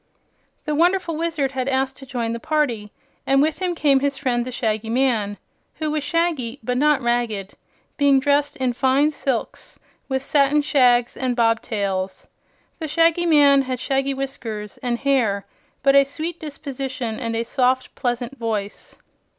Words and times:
The 0.65 0.73
wonderful 0.73 1.15
Wizard 1.15 1.51
had 1.51 1.67
asked 1.69 1.95
to 1.97 2.07
join 2.07 2.33
the 2.33 2.39
party, 2.39 2.91
and 3.27 3.39
with 3.39 3.59
him 3.59 3.75
came 3.75 3.99
his 3.99 4.17
friend 4.17 4.43
the 4.43 4.51
Shaggy 4.51 4.89
Man, 4.89 5.37
who 5.75 5.91
was 5.91 6.03
shaggy 6.03 6.57
but 6.63 6.75
not 6.75 7.03
ragged, 7.03 7.53
being 7.97 8.19
dressed 8.19 8.57
in 8.57 8.73
fine 8.73 9.11
silks 9.11 9.77
with 10.09 10.23
satin 10.23 10.63
shags 10.63 11.15
and 11.15 11.37
bobtails. 11.37 12.25
The 12.79 12.87
Shaggy 12.87 13.27
Man 13.27 13.61
had 13.61 13.79
shaggy 13.79 14.15
whiskers 14.15 14.79
and 14.79 14.97
hair, 14.97 15.45
but 15.83 15.93
a 15.93 16.03
sweet 16.03 16.39
disposition 16.39 17.19
and 17.19 17.35
a 17.35 17.43
soft, 17.43 17.93
pleasant 17.93 18.39
voice. 18.39 18.97